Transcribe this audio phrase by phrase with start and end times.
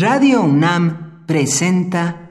[0.00, 2.30] Radio UNAM presenta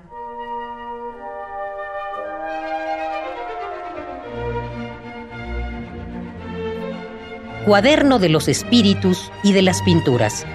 [7.67, 10.47] Cuaderno de los Espíritus y de las Pinturas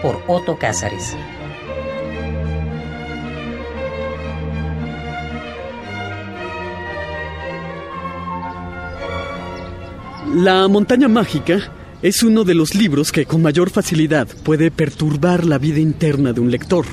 [0.00, 1.14] por Otto Cázares.
[10.34, 11.70] La montaña mágica
[12.02, 16.40] es uno de los libros que con mayor facilidad puede perturbar la vida interna de
[16.40, 16.84] un lector.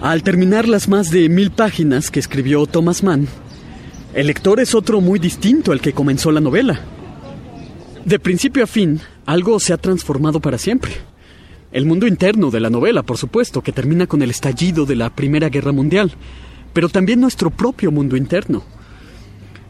[0.00, 3.26] Al terminar las más de mil páginas que escribió Thomas Mann,
[4.12, 6.78] el lector es otro muy distinto al que comenzó la novela.
[8.04, 10.92] De principio a fin, algo se ha transformado para siempre.
[11.72, 15.10] El mundo interno de la novela, por supuesto, que termina con el estallido de la
[15.10, 16.12] Primera Guerra Mundial,
[16.72, 18.62] pero también nuestro propio mundo interno.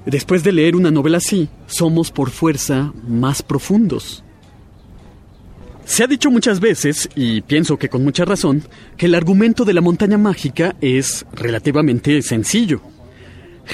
[0.06, 4.22] Después de leer una novela así, somos por fuerza más profundos.
[5.86, 8.62] Se ha dicho muchas veces, y pienso que con mucha razón,
[8.96, 12.80] que el argumento de la montaña mágica es relativamente sencillo.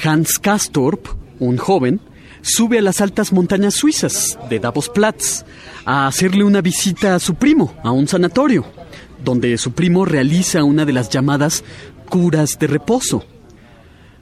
[0.04, 1.06] Hans Kastorp,
[1.38, 2.00] un joven,
[2.42, 5.44] sube a las altas montañas suizas de Davos Platz
[5.84, 8.64] a hacerle una visita a su primo, a un sanatorio,
[9.24, 11.64] donde su primo realiza una de las llamadas
[12.08, 13.24] curas de reposo.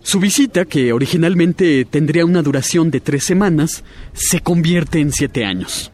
[0.03, 5.91] Su visita, que originalmente tendría una duración de tres semanas, se convierte en siete años.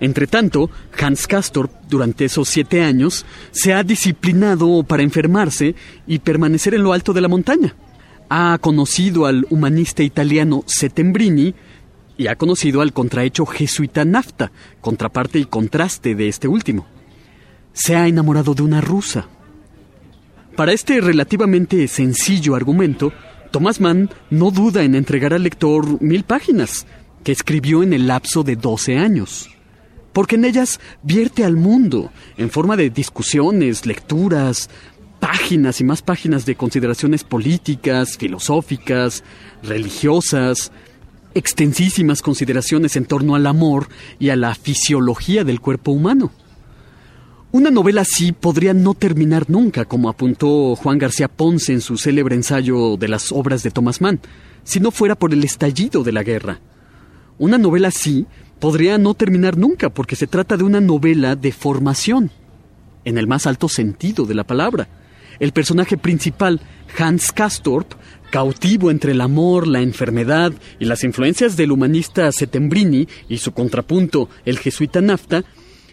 [0.00, 5.74] Entretanto, Hans Castorp, durante esos siete años, se ha disciplinado para enfermarse
[6.06, 7.76] y permanecer en lo alto de la montaña.
[8.30, 11.54] Ha conocido al humanista italiano Settembrini
[12.16, 16.86] y ha conocido al contrahecho jesuita Nafta, contraparte y contraste de este último.
[17.72, 19.28] Se ha enamorado de una rusa,
[20.56, 23.12] para este relativamente sencillo argumento,
[23.50, 26.86] Thomas Mann no duda en entregar al lector mil páginas,
[27.24, 29.50] que escribió en el lapso de 12 años,
[30.12, 34.70] porque en ellas vierte al mundo, en forma de discusiones, lecturas,
[35.20, 39.22] páginas y más páginas de consideraciones políticas, filosóficas,
[39.62, 40.72] religiosas,
[41.34, 43.88] extensísimas consideraciones en torno al amor
[44.18, 46.32] y a la fisiología del cuerpo humano.
[47.52, 52.36] Una novela así podría no terminar nunca, como apuntó Juan García Ponce en su célebre
[52.36, 54.20] ensayo de las obras de Thomas Mann,
[54.62, 56.60] si no fuera por el estallido de la guerra.
[57.38, 58.24] Una novela así
[58.60, 62.30] podría no terminar nunca porque se trata de una novela de formación,
[63.04, 64.86] en el más alto sentido de la palabra.
[65.40, 66.60] El personaje principal,
[66.96, 67.94] Hans Castorp,
[68.30, 74.28] cautivo entre el amor, la enfermedad y las influencias del humanista Settembrini y su contrapunto,
[74.44, 75.42] el jesuita Nafta,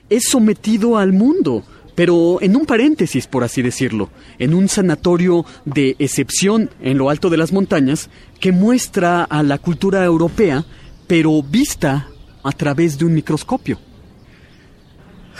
[0.09, 1.63] es sometido al mundo,
[1.95, 4.09] pero en un paréntesis, por así decirlo,
[4.39, 8.09] en un sanatorio de excepción en lo alto de las montañas
[8.39, 10.65] que muestra a la cultura europea,
[11.07, 12.07] pero vista
[12.43, 13.79] a través de un microscopio.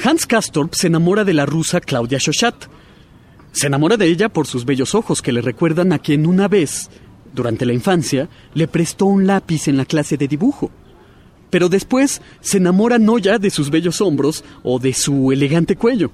[0.03, 2.66] Hans Castorp se enamora de la rusa Claudia Shoshat.
[3.51, 6.89] Se enamora de ella por sus bellos ojos que le recuerdan a quien una vez,
[7.34, 10.72] durante la infancia, le prestó un lápiz en la clase de dibujo
[11.50, 16.12] pero después se enamora no ya de sus bellos hombros o de su elegante cuello,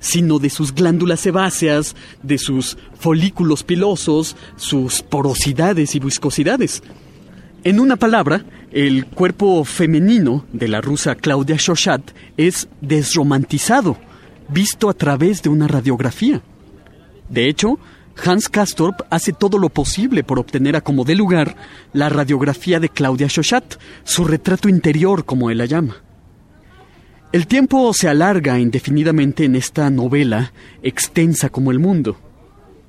[0.00, 6.82] sino de sus glándulas sebáceas, de sus folículos pilosos, sus porosidades y viscosidades.
[7.64, 12.02] En una palabra, el cuerpo femenino de la rusa Claudia Shoshat
[12.36, 13.96] es desromantizado,
[14.48, 16.42] visto a través de una radiografía.
[17.28, 17.78] De hecho,
[18.24, 21.56] Hans Castorp hace todo lo posible por obtener a como de lugar
[21.92, 25.96] la radiografía de Claudia Shoshat, su retrato interior como él la llama.
[27.32, 32.16] El tiempo se alarga indefinidamente en esta novela, extensa como el mundo.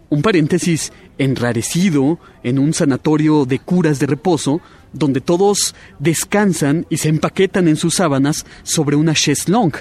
[0.10, 4.62] Un paréntesis enrarecido en un sanatorio de curas de reposo,
[4.94, 9.80] donde todos descansan y se empaquetan en sus sábanas sobre una chaise longue,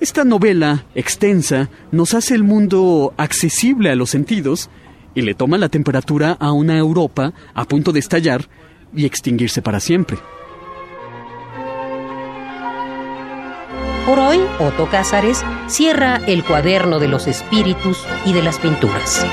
[0.00, 4.70] esta novela, extensa, nos hace el mundo accesible a los sentidos
[5.14, 8.48] y le toma la temperatura a una Europa a punto de estallar
[8.94, 10.18] y extinguirse para siempre.
[14.06, 19.24] Por hoy, Otto Cázares cierra el cuaderno de los espíritus y de las pinturas.